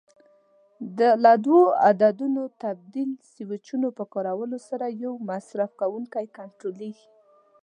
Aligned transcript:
له 1.23 1.33
دوو 1.45 1.61
عددونو 1.89 2.43
تبدیل 2.63 3.09
سویچونو 3.33 3.87
په 3.97 4.03
کارولو 4.13 4.57
سره 4.69 4.85
یو 5.03 5.13
مصرف 5.29 5.69
کوونکی 5.81 6.25
کنټرولېږي. 6.37 7.07